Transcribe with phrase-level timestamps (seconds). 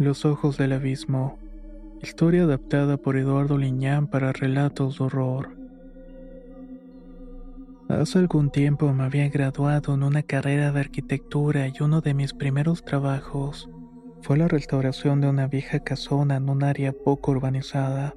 [0.00, 1.38] Los Ojos del Abismo.
[2.00, 5.50] Historia adaptada por Eduardo Liñán para relatos de horror.
[7.86, 12.32] Hace algún tiempo me había graduado en una carrera de arquitectura y uno de mis
[12.32, 13.68] primeros trabajos
[14.22, 18.14] fue la restauración de una vieja casona en un área poco urbanizada.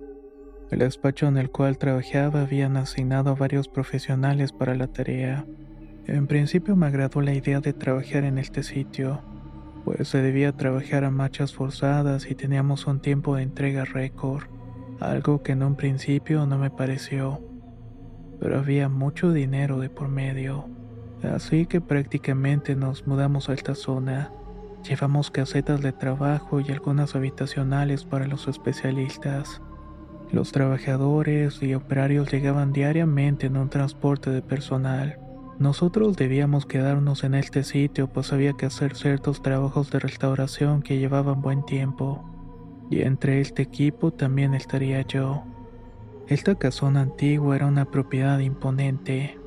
[0.72, 5.46] El despacho en el cual trabajaba habían asignado a varios profesionales para la tarea.
[6.08, 9.22] En principio me agradó la idea de trabajar en este sitio,
[9.84, 14.44] pues se debía trabajar a marchas forzadas y teníamos un tiempo de entrega récord,
[15.00, 17.42] algo que en un principio no me pareció
[18.44, 20.66] pero había mucho dinero de por medio.
[21.24, 24.34] Así que prácticamente nos mudamos a esta zona.
[24.84, 29.62] Llevamos casetas de trabajo y algunas habitacionales para los especialistas.
[30.34, 35.23] Los trabajadores y operarios llegaban diariamente en un transporte de personal.
[35.60, 40.98] Nosotros debíamos quedarnos en este sitio pues había que hacer ciertos trabajos de restauración que
[40.98, 42.24] llevaban buen tiempo.
[42.90, 45.44] Y entre este equipo también estaría yo.
[46.28, 49.38] Esta casona antigua era una propiedad imponente.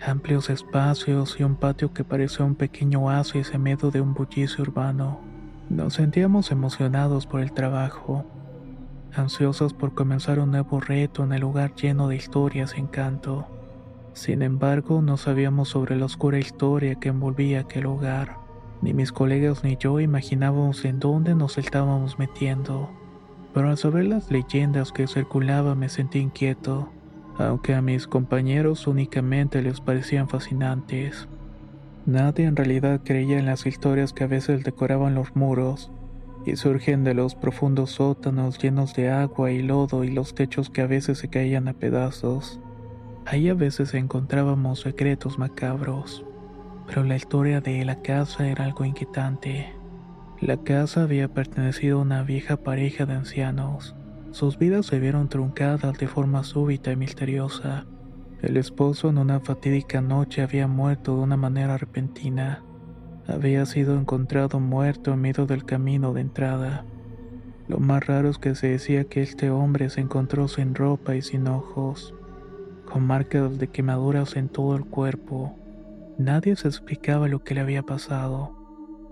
[0.00, 4.62] Amplios espacios y un patio que parecía un pequeño oasis en medio de un bullicio
[4.62, 5.20] urbano.
[5.68, 8.24] Nos sentíamos emocionados por el trabajo,
[9.14, 13.59] ansiosos por comenzar un nuevo reto en el lugar lleno de historias y encanto.
[14.12, 18.36] Sin embargo, no sabíamos sobre la oscura historia que envolvía aquel lugar.
[18.82, 22.90] Ni mis colegas ni yo imaginábamos en dónde nos estábamos metiendo
[23.52, 26.90] pero al saber las leyendas que circulaban me sentí inquieto,
[27.38, 31.28] aunque a mis compañeros únicamente les parecían fascinantes.
[32.06, 35.90] Nadie en realidad creía en las historias que a veces decoraban los muros
[36.46, 40.80] y surgen de los profundos sótanos llenos de agua y lodo y los techos que
[40.80, 42.60] a veces se caían a pedazos.
[43.30, 46.24] Ahí a veces encontrábamos secretos macabros,
[46.88, 49.72] pero la historia de la casa era algo inquietante.
[50.40, 53.94] La casa había pertenecido a una vieja pareja de ancianos.
[54.32, 57.86] Sus vidas se vieron truncadas de forma súbita y misteriosa.
[58.42, 62.64] El esposo en una fatídica noche había muerto de una manera repentina.
[63.28, 66.84] Había sido encontrado muerto en medio del camino de entrada.
[67.68, 71.22] Lo más raro es que se decía que este hombre se encontró sin ropa y
[71.22, 72.12] sin ojos,
[72.90, 75.56] con marcas de quemaduras en todo el cuerpo.
[76.18, 78.56] Nadie se explicaba lo que le había pasado.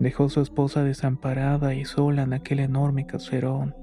[0.00, 3.74] Dejó a su esposa desamparada y sola en aquel enorme caserón.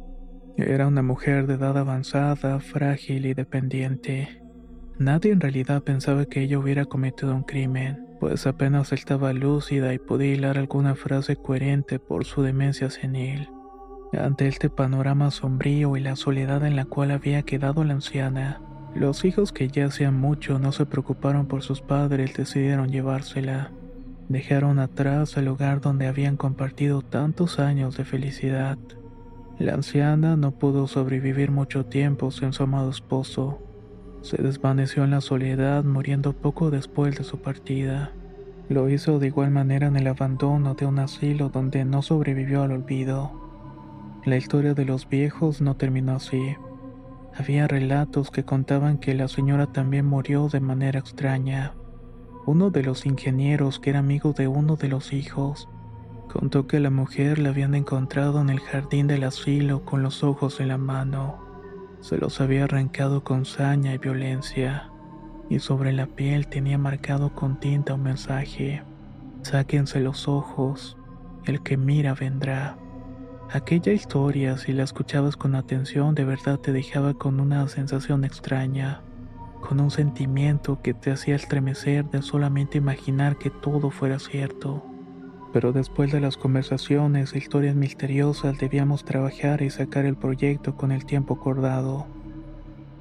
[0.57, 4.41] Era una mujer de edad avanzada, frágil y dependiente.
[4.97, 9.99] Nadie en realidad pensaba que ella hubiera cometido un crimen, pues apenas estaba lúcida y
[9.99, 13.49] podía hilar alguna frase coherente por su demencia senil.
[14.13, 18.61] Ante este panorama sombrío y la soledad en la cual había quedado la anciana,
[18.95, 23.71] los hijos que ya hacían mucho no se preocuparon por sus padres decidieron llevársela.
[24.29, 28.77] Dejaron atrás el hogar donde habían compartido tantos años de felicidad.
[29.59, 33.59] La anciana no pudo sobrevivir mucho tiempo sin su amado esposo.
[34.21, 38.11] Se desvaneció en la soledad muriendo poco después de su partida.
[38.69, 42.71] Lo hizo de igual manera en el abandono de un asilo donde no sobrevivió al
[42.71, 43.31] olvido.
[44.25, 46.55] La historia de los viejos no terminó así.
[47.37, 51.73] Había relatos que contaban que la señora también murió de manera extraña.
[52.45, 55.67] Uno de los ingenieros, que era amigo de uno de los hijos,
[56.31, 60.61] contó que la mujer la habían encontrado en el jardín del asilo con los ojos
[60.61, 61.43] en la mano.
[61.99, 64.91] Se los había arrancado con saña y violencia,
[65.49, 68.83] y sobre la piel tenía marcado con tinta un mensaje.
[69.41, 70.97] Sáquense los ojos,
[71.45, 72.77] el que mira vendrá.
[73.51, 79.01] Aquella historia, si la escuchabas con atención, de verdad te dejaba con una sensación extraña
[79.65, 84.85] con un sentimiento que te hacía estremecer de solamente imaginar que todo fuera cierto.
[85.51, 90.91] Pero después de las conversaciones e historias misteriosas debíamos trabajar y sacar el proyecto con
[90.91, 92.05] el tiempo acordado.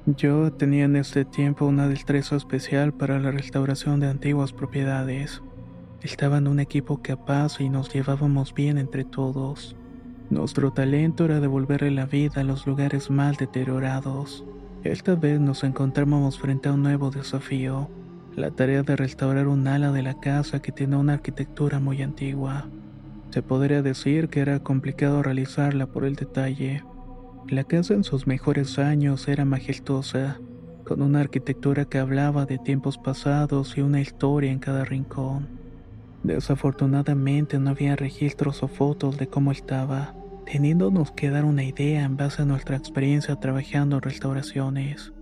[0.07, 5.41] Yo tenía en este tiempo una destreza especial para la restauración de antiguas propiedades.
[6.01, 9.75] Estaba en un equipo capaz y nos llevábamos bien entre todos.
[10.29, 14.43] Nuestro talento era devolverle la vida a los lugares más deteriorados.
[14.83, 17.89] Esta vez nos encontramos frente a un nuevo desafío,
[18.35, 22.67] la tarea de restaurar un ala de la casa que tenía una arquitectura muy antigua.
[23.29, 26.83] Se podría decir que era complicado realizarla por el detalle.
[27.47, 30.39] La casa en sus mejores años era majestuosa,
[30.85, 35.64] con una arquitectura que hablaba de tiempos pasados y una historia en cada rincón.
[36.25, 42.17] Desafortunadamente no había registros o fotos de cómo estaba, teniéndonos que dar una idea en
[42.17, 45.13] base a nuestra experiencia trabajando en restauraciones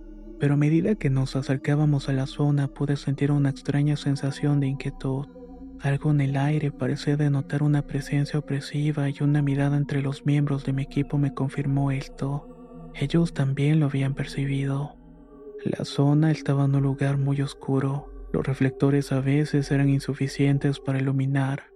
[0.44, 4.66] pero a medida que nos acercábamos a la zona pude sentir una extraña sensación de
[4.66, 5.26] inquietud.
[5.80, 10.64] Algo en el aire parecía denotar una presencia opresiva y una mirada entre los miembros
[10.64, 12.90] de mi equipo me confirmó esto.
[12.94, 14.96] Ellos también lo habían percibido.
[15.64, 18.13] La zona estaba en un lugar muy oscuro.
[18.34, 21.70] Los reflectores a veces eran insuficientes para iluminar,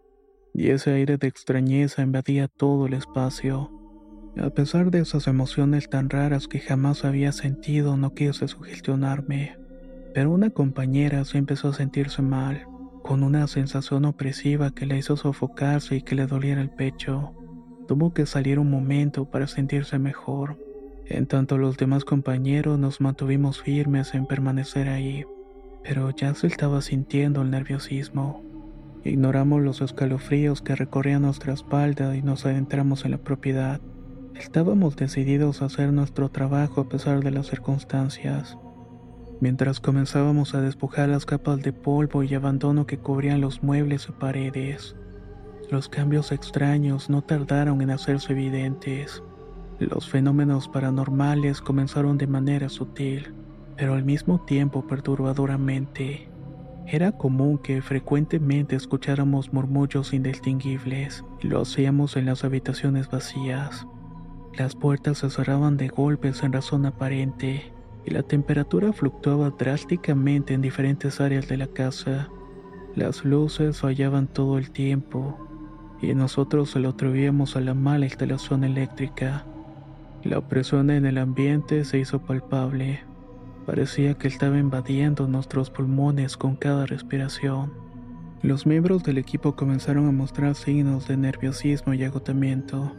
[0.53, 3.71] y ese aire de extrañeza invadía todo el espacio.
[4.37, 9.57] A pesar de esas emociones tan raras que jamás había sentido, no quise sugestionarme.
[10.13, 12.67] Pero una compañera se empezó a sentirse mal,
[13.05, 17.35] con una sensación opresiva que la hizo sofocarse y que le doliera el pecho.
[17.87, 20.59] Tuvo que salir un momento para sentirse mejor.
[21.07, 25.25] En tanto los demás compañeros nos mantuvimos firmes en permanecer ahí,
[25.89, 28.43] pero ya se estaba sintiendo el nerviosismo.
[29.05, 33.81] Ignoramos los escalofríos que recorrían nuestra espalda y nos adentramos en la propiedad.
[34.35, 38.59] Estábamos decididos a hacer nuestro trabajo a pesar de las circunstancias.
[39.41, 44.13] Mientras comenzábamos a despojar las capas de polvo y abandono que cubrían los muebles y
[44.13, 44.95] paredes,
[45.71, 49.23] los cambios extraños no tardaron en hacerse evidentes.
[49.79, 53.38] Los fenómenos paranormales comenzaron de manera sutil,
[53.79, 56.29] pero al mismo tiempo perturbadoramente.
[56.87, 63.87] Era común que frecuentemente escucháramos murmullos indistinguibles, y lo hacíamos en las habitaciones vacías.
[64.55, 67.73] Las puertas se cerraban de golpes en razón aparente
[68.05, 72.29] y la temperatura fluctuaba drásticamente en diferentes áreas de la casa.
[72.97, 75.39] Las luces fallaban todo el tiempo
[76.01, 79.45] y nosotros se lo atribuíamos a la mala instalación eléctrica.
[80.25, 83.08] La opresión en el ambiente se hizo palpable.
[83.69, 87.71] Parecía que estaba invadiendo nuestros pulmones con cada respiración.
[88.41, 92.91] Los miembros del equipo comenzaron a mostrar signos de nerviosismo y agotamiento.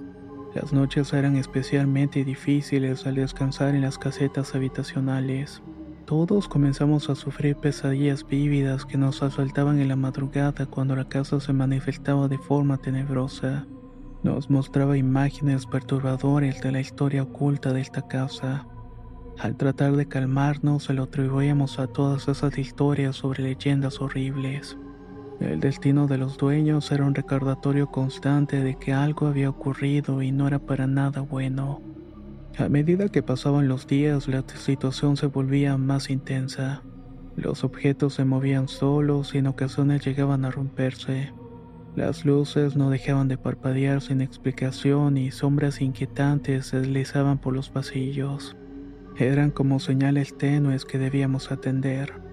[0.54, 5.64] Las noches eran especialmente difíciles al descansar en las casetas habitacionales.
[6.06, 11.40] Todos comenzamos a sufrir pesadillas vívidas que nos asaltaban en la madrugada cuando la casa
[11.40, 13.66] se manifestaba de forma tenebrosa.
[14.22, 18.68] Nos mostraba imágenes perturbadoras de la historia oculta de esta casa.
[19.40, 24.78] Al tratar de calmarnos, se lo atribuíamos a todas esas historias sobre leyendas horribles.
[25.40, 30.34] El destino de los dueños era un recordatorio constante de que algo había ocurrido y
[30.34, 31.82] no era para nada bueno.
[32.58, 36.84] A medida que pasaban los días, la situación se volvía más intensa.
[37.38, 41.32] Los objetos se movían solos y en ocasiones llegaban a romperse.
[41.96, 47.70] Las luces no dejaban de parpadear sin explicación y sombras inquietantes se deslizaban por los
[47.70, 48.58] pasillos.
[49.18, 52.30] Eran como señales tenues que debíamos atender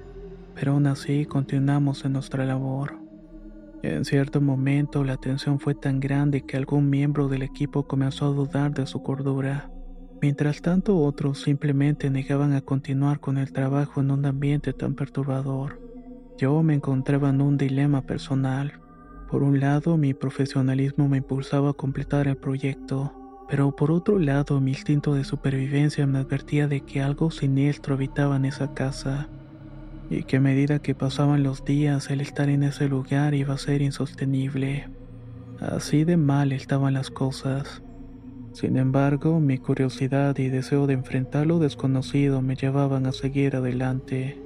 [0.57, 2.99] pero aún así continuamos en nuestra labor.
[3.83, 8.31] En cierto momento la tensión fue tan grande que algún miembro del equipo comenzó a
[8.31, 9.71] dudar de su cordura.
[10.23, 15.79] Mientras tanto otros simplemente negaban a continuar con el trabajo en un ambiente tan perturbador.
[16.39, 18.81] Yo me encontraba en un dilema personal.
[19.31, 23.13] Por un lado, mi profesionalismo me impulsaba a completar el proyecto,
[23.49, 28.37] pero por otro lado, mi instinto de supervivencia me advertía de que algo siniestro habitaba
[28.37, 29.29] en esa casa
[30.11, 33.59] y que a medida que pasaban los días el estar en ese lugar iba a
[33.59, 34.89] ser insostenible.
[35.61, 37.83] Así de mal estaban las cosas.
[38.53, 44.46] Sin embargo, mi curiosidad y deseo de enfrentar lo desconocido me llevaban a seguir adelante.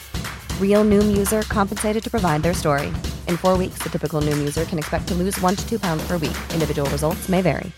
[0.61, 2.87] Real Noom user compensated to provide their story.
[3.27, 6.03] In four weeks, the typical Noom user can expect to lose one to two pounds
[6.07, 6.37] per week.
[6.53, 7.71] Individual results may vary.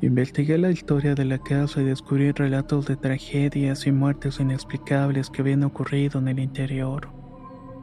[0.00, 5.42] Investigué la historia de la casa y descubrí relatos de tragedias y muertes inexplicables que
[5.42, 7.08] habían ocurrido en el interior.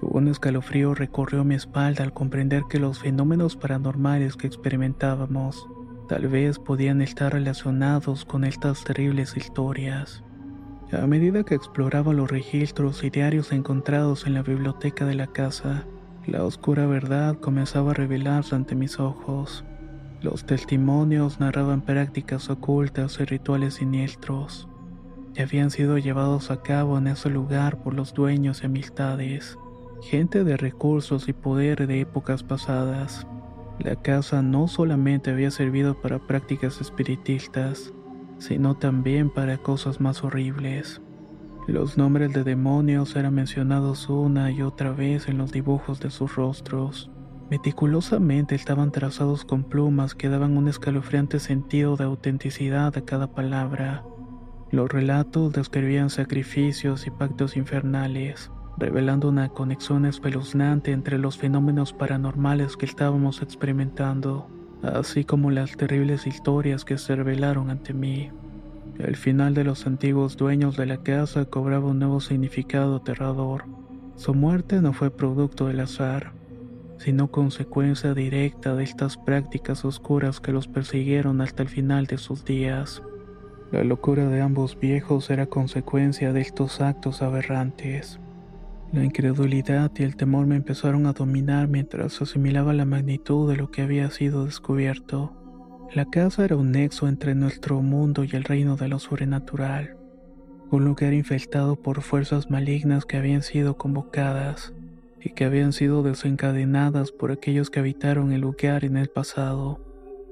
[0.02, 5.68] Un escalofrío recorrió mi espalda al comprender que los fenómenos paranormales que experimentábamos
[6.08, 10.24] tal vez podían estar relacionados con estas terribles historias.
[10.92, 15.86] A medida que exploraba los registros y diarios encontrados en la biblioteca de la casa,
[16.26, 19.66] la oscura verdad comenzaba a revelarse ante mis ojos.
[20.22, 24.68] Los testimonios narraban prácticas ocultas y rituales siniestros
[25.36, 29.58] que habían sido llevados a cabo en ese lugar por los dueños y amistades,
[30.02, 33.28] gente de recursos y poder de épocas pasadas.
[33.80, 37.94] La casa no solamente había servido para prácticas espiritistas,
[38.38, 41.02] sino también para cosas más horribles.
[41.68, 46.36] Los nombres de demonios eran mencionados una y otra vez en los dibujos de sus
[46.36, 47.12] rostros.
[47.50, 54.04] Meticulosamente estaban trazados con plumas que daban un escalofriante sentido de autenticidad a cada palabra.
[54.72, 62.76] Los relatos describían sacrificios y pactos infernales, revelando una conexión espeluznante entre los fenómenos paranormales
[62.78, 64.48] que estábamos experimentando,
[64.84, 68.32] así como las terribles historias que se revelaron ante mí.
[69.00, 73.66] El final de los antiguos dueños de la casa cobraba un nuevo significado aterrador.
[74.16, 76.32] Su muerte no fue producto del azar,
[76.98, 82.46] sino consecuencia directa de estas prácticas oscuras que los persiguieron hasta el final de sus
[82.46, 83.02] días.
[83.72, 88.20] La locura de ambos viejos era consecuencia de estos actos aberrantes.
[88.92, 93.70] La incredulidad y el temor me empezaron a dominar mientras asimilaba la magnitud de lo
[93.70, 95.34] que había sido descubierto.
[95.94, 99.98] La casa era un nexo entre nuestro mundo y el reino de lo sobrenatural,
[100.72, 104.74] un lugar infectado por fuerzas malignas que habían sido convocadas
[105.22, 109.82] y que habían sido desencadenadas por aquellos que habitaron el lugar en el pasado.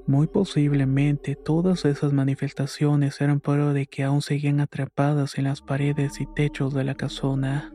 [0.06, 6.20] Muy posiblemente todas esas manifestaciones eran prueba de que aún seguían atrapadas en las paredes
[6.20, 7.73] y techos de la casona.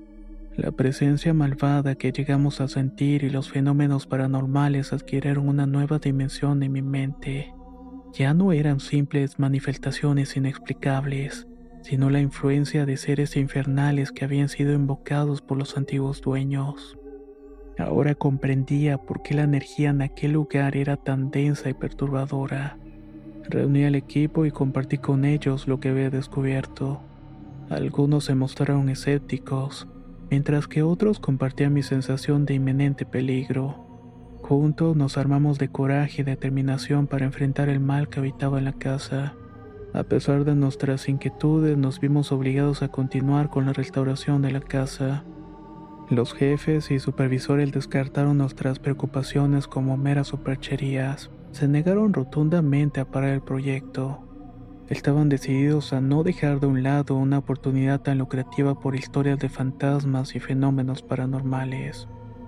[0.62, 6.62] La presencia malvada que llegamos a sentir y los fenómenos paranormales adquirieron una nueva dimensión
[6.64, 7.54] en mi mente.
[8.12, 11.48] Ya no eran simples manifestaciones inexplicables,
[11.82, 16.98] sino la influencia de seres infernales que habían sido invocados por los antiguos dueños.
[17.78, 22.78] Ahora comprendía por qué la energía en aquel lugar era tan densa y perturbadora.
[23.48, 27.00] Reuní al equipo y compartí con ellos lo que había descubierto.
[27.70, 29.88] Algunos se mostraron escépticos,
[30.30, 33.86] mientras que otros compartían mi sensación de inminente peligro.
[34.42, 38.74] Juntos nos armamos de coraje y determinación para enfrentar el mal que habitaba en la
[38.74, 39.36] casa.
[39.94, 44.62] A pesar de nuestras inquietudes, nos vimos obligados a continuar con la restauración de la
[44.62, 45.24] casa.
[46.10, 51.30] Los jefes y supervisores descartaron nuestras preocupaciones como meras supercherías.
[51.52, 54.29] Se negaron rotundamente a parar el proyecto.
[54.90, 59.48] Estaban decididos a no dejar de un lado una oportunidad tan lucrativa por historias de
[59.48, 62.08] fantasmas y fenómenos paranormales.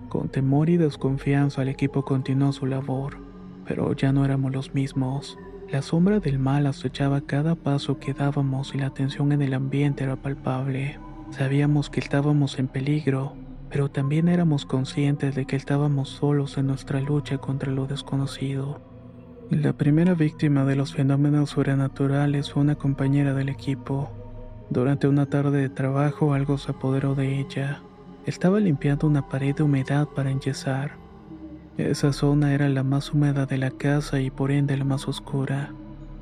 [0.10, 3.19] Con temor y desconfianza el equipo continuó su labor,
[3.67, 5.38] pero ya no éramos los mismos.
[5.69, 10.03] La sombra del mal acechaba cada paso que dábamos y la tensión en el ambiente
[10.03, 11.00] era palpable.
[11.29, 13.36] Sabíamos que estábamos en peligro,
[13.69, 18.90] pero también éramos conscientes de que estábamos solos en nuestra lucha contra lo desconocido.
[19.51, 24.10] La primera víctima de los fenómenos sobrenaturales fue una compañera del equipo.
[24.70, 27.81] Durante una tarde de trabajo algo se apoderó de ella.
[28.25, 30.91] Estaba limpiando una pared de humedad para enyesar.
[31.77, 35.74] Esa zona era la más húmeda de la casa y por ende la más oscura.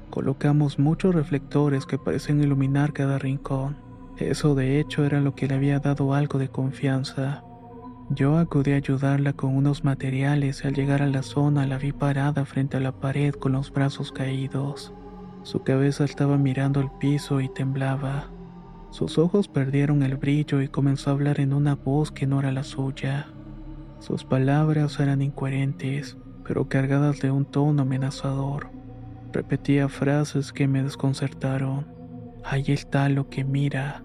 [0.09, 3.77] Colocamos muchos reflectores que parecían iluminar cada rincón.
[4.17, 7.43] Eso de hecho era lo que le había dado algo de confianza.
[8.11, 11.91] Yo acudí a ayudarla con unos materiales y al llegar a la zona la vi
[11.91, 14.91] parada frente a la pared con los brazos caídos.
[15.43, 18.31] Su cabeza estaba mirando el piso y temblaba.
[18.89, 22.51] Sus ojos perdieron el brillo y comenzó a hablar en una voz que no era
[22.51, 23.27] la suya.
[23.99, 28.71] Sus palabras eran incoherentes, pero cargadas de un tono amenazador.
[29.31, 31.85] Repetía frases que me desconcertaron.
[32.43, 34.01] Ahí está lo que mira.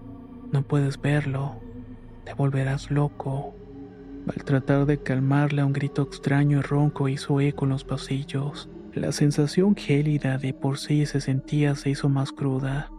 [0.51, 1.55] No puedes verlo.
[2.23, 3.55] Te volverás loco.
[4.27, 8.69] Al tratar de calmarla, un grito extraño y ronco hizo eco en los pasillos.
[8.93, 12.89] La sensación gélida de por sí se sentía se hizo más cruda.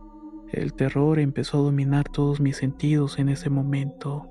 [0.52, 4.30] El terror empezó a dominar todos mis sentidos en ese momento.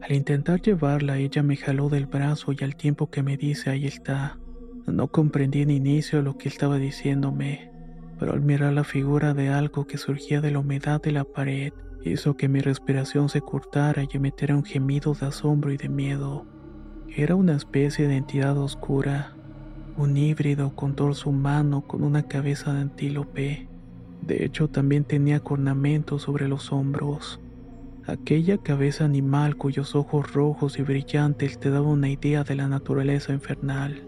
[0.00, 3.86] Al intentar llevarla, ella me jaló del brazo y al tiempo que me dice ahí
[3.86, 4.38] está.
[4.86, 7.72] No comprendí en inicio lo que estaba diciéndome,
[8.18, 11.72] pero al mirar la figura de algo que surgía de la humedad de la pared,
[12.04, 16.46] hizo que mi respiración se cortara y emitiera un gemido de asombro y de miedo.
[17.14, 19.34] Era una especie de entidad oscura,
[19.96, 23.68] un híbrido con torso humano con una cabeza de antílope.
[24.22, 27.40] De hecho, también tenía cornamentos sobre los hombros.
[28.06, 33.32] Aquella cabeza animal cuyos ojos rojos y brillantes te daba una idea de la naturaleza
[33.32, 34.02] infernal.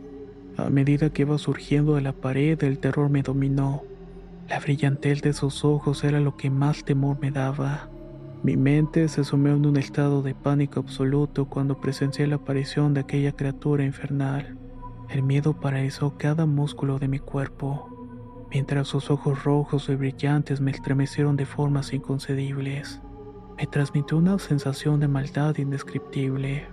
[0.57, 3.83] A medida que iba surgiendo de la pared, el terror me dominó.
[4.51, 7.89] La brillantez de sus ojos era lo que más temor me daba.
[8.43, 13.01] Mi mente se sumió en un estado de pánico absoluto cuando presencié la aparición de
[13.01, 14.59] aquella criatura infernal.
[15.09, 17.89] El miedo paralizó cada músculo de mi cuerpo,
[18.51, 23.01] mientras sus ojos rojos y brillantes me estremecieron de formas inconcebibles
[23.61, 26.67] me transmitió una sensación de maldad indescriptible.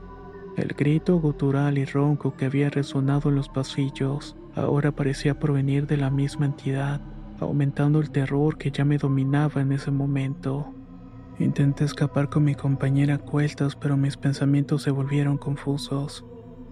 [0.55, 5.97] El grito gutural y ronco que había resonado en los pasillos ahora parecía provenir de
[5.97, 7.01] la misma entidad,
[7.39, 10.73] aumentando el terror que ya me dominaba en ese momento.
[11.39, 16.25] Intenté escapar con mi compañera a cuestas, pero mis pensamientos se volvieron confusos.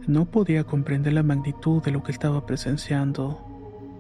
[0.08, 3.42] No podía comprender la magnitud de lo que estaba presenciando.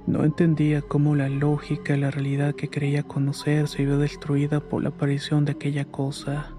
[0.07, 4.83] No entendía cómo la lógica y la realidad que creía conocer se vio destruida por
[4.83, 6.51] la aparición de aquella cosa.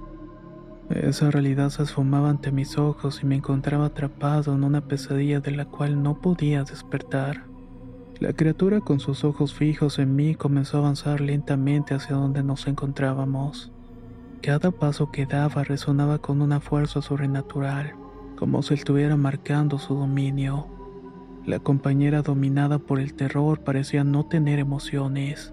[0.90, 5.50] Esa realidad se esfumaba ante mis ojos y me encontraba atrapado en una pesadilla de
[5.50, 7.55] la cual no podía despertar.
[8.18, 12.66] La criatura con sus ojos fijos en mí comenzó a avanzar lentamente hacia donde nos
[12.66, 13.70] encontrábamos.
[14.40, 17.92] Cada paso que daba resonaba con una fuerza sobrenatural,
[18.38, 20.66] como si estuviera marcando su dominio.
[21.44, 25.52] La compañera dominada por el terror parecía no tener emociones.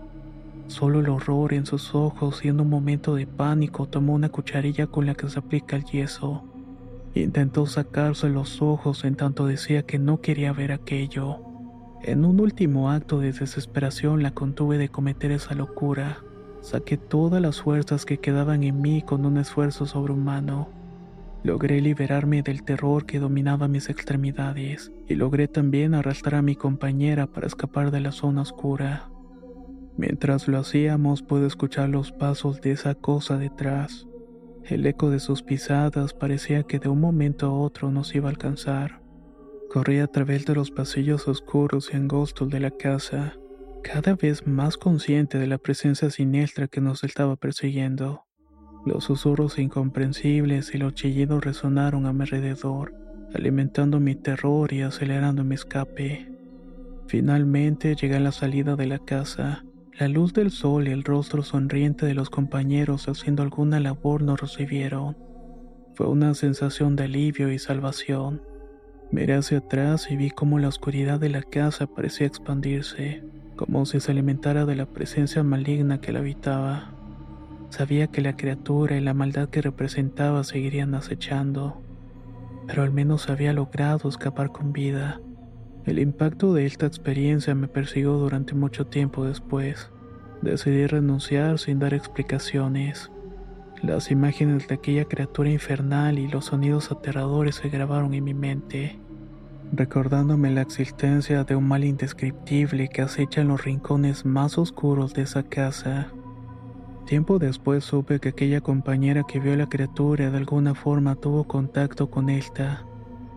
[0.68, 4.88] Solo el horror en sus ojos y en un momento de pánico tomó una cucharilla
[4.88, 6.46] con la que se aplica el yeso.
[7.14, 11.53] Intentó sacarse los ojos en tanto decía que no quería ver aquello.
[12.06, 16.18] En un último acto de desesperación la contuve de cometer esa locura.
[16.60, 20.68] Saqué todas las fuerzas que quedaban en mí con un esfuerzo sobrehumano.
[21.44, 27.26] Logré liberarme del terror que dominaba mis extremidades y logré también arrastrar a mi compañera
[27.28, 29.10] para escapar de la zona oscura.
[29.96, 34.08] Mientras lo hacíamos pude escuchar los pasos de esa cosa detrás.
[34.66, 38.32] El eco de sus pisadas parecía que de un momento a otro nos iba a
[38.32, 39.03] alcanzar.
[39.74, 43.34] Corrí a través de los pasillos oscuros y angostos de la casa,
[43.82, 48.24] cada vez más consciente de la presencia siniestra que nos estaba persiguiendo.
[48.86, 52.94] Los susurros incomprensibles y los chillidos resonaron a mi alrededor,
[53.34, 56.32] alimentando mi terror y acelerando mi escape.
[57.08, 59.66] Finalmente llegué a la salida de la casa.
[59.98, 64.40] La luz del sol y el rostro sonriente de los compañeros haciendo alguna labor nos
[64.40, 65.18] recibieron.
[65.96, 68.53] Fue una sensación de alivio y salvación.
[69.14, 73.22] Miré hacia atrás y vi cómo la oscuridad de la casa parecía expandirse,
[73.56, 76.96] como si se alimentara de la presencia maligna que la habitaba.
[77.70, 81.80] Sabía que la criatura y la maldad que representaba seguirían acechando,
[82.66, 85.22] pero al menos había logrado escapar con vida.
[85.86, 89.92] El impacto de esta experiencia me persiguió durante mucho tiempo después.
[90.42, 93.12] Decidí renunciar sin dar explicaciones.
[93.84, 98.98] Las imágenes de aquella criatura infernal y los sonidos aterradores se grabaron en mi mente,
[99.76, 105.24] recordándome la existencia de un mal indescriptible que acecha en los rincones más oscuros de
[105.24, 106.10] esa casa.
[107.08, 111.46] Tiempo después supe que aquella compañera que vio a la criatura de alguna forma tuvo
[111.46, 112.86] contacto con esta.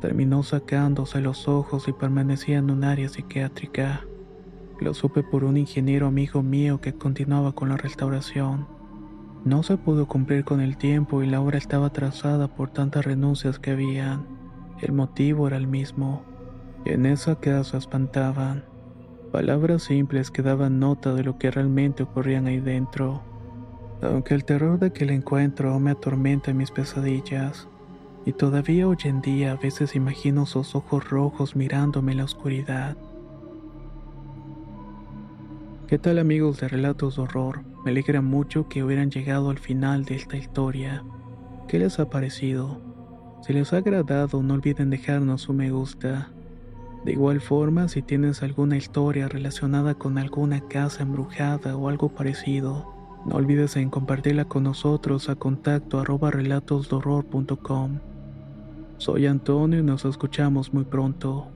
[0.03, 4.03] Terminó sacándose los ojos y permanecía en un área psiquiátrica.
[4.79, 8.67] Lo supe por un ingeniero amigo mío que continuaba con la restauración.
[9.47, 13.59] No se pudo cumplir con el tiempo y la obra estaba atrasada por tantas renuncias
[13.59, 14.36] que habían.
[14.81, 16.23] El motivo era el mismo.
[16.85, 18.65] En esa casa espantaban.
[19.33, 23.23] Palabras simples que daban nota de lo que realmente ocurrían ahí dentro.
[24.03, 27.69] Aunque el terror de aquel encuentro me atormenta en mis pesadillas,
[28.27, 32.97] y todavía hoy en día a veces imagino sus ojos rojos mirándome en la oscuridad.
[35.87, 37.63] ¿Qué tal amigos de Relatos de Horror?
[37.85, 41.05] Me alegra mucho que hubieran llegado al final de esta historia.
[41.69, 42.86] ¿Qué les ha parecido?
[43.41, 46.31] Si les ha agradado no olviden dejarnos un me gusta.
[47.05, 52.93] De igual forma, si tienes alguna historia relacionada con alguna casa embrujada o algo parecido,
[53.25, 58.01] no olvides en compartirla con nosotros a contacto arroba relatosdorror.com.
[58.99, 61.56] Soy Antonio y nos escuchamos muy pronto.